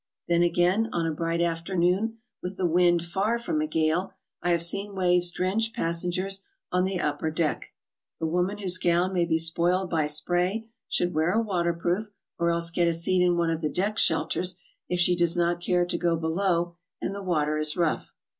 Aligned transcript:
Then 0.27 0.41
again, 0.41 0.89
on 0.91 1.05
a 1.05 1.13
bright 1.13 1.41
afternoon, 1.41 2.17
with 2.41 2.57
the 2.57 2.65
wind 2.65 3.05
far 3.05 3.37
from 3.37 3.61
a 3.61 3.67
gale, 3.67 4.13
I 4.41 4.49
'have 4.49 4.63
seen 4.63 4.95
waves 4.95 5.29
drench 5.29 5.73
passen 5.73 6.09
gers 6.11 6.41
on 6.71 6.85
the 6.85 6.99
upper 6.99 7.29
deck. 7.29 7.65
The 8.19 8.25
woman 8.25 8.57
whose 8.57 8.79
gown 8.79 9.13
may 9.13 9.25
be 9.25 9.37
spoiled 9.37 9.91
by 9.91 10.07
spray 10.07 10.65
should 10.89 11.13
wear 11.13 11.33
a 11.33 11.43
waterproof 11.43 12.09
or 12.39 12.49
else 12.49 12.71
get 12.71 12.87
a 12.87 12.93
seat 12.93 13.21
in 13.23 13.37
one 13.37 13.51
of 13.51 13.61
the 13.61 13.69
deck 13.69 13.99
shelters 13.99 14.55
if 14.89 14.99
she 14.99 15.15
does 15.15 15.37
not 15.37 15.61
care 15.61 15.85
to 15.85 15.97
go 15.99 16.15
below 16.15 16.77
and 16.99 17.13
the 17.13 17.21
water 17.21 17.59
is 17.59 17.77
rough. 17.77 18.11